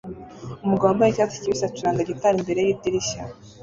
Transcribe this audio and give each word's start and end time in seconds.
Umugabo 0.65 0.89
wambaye 0.89 1.11
icyatsi 1.11 1.41
kibisi 1.43 1.63
acuranga 1.65 2.07
gitari 2.09 2.35
imbere 2.39 2.59
yidirishya 2.61 3.21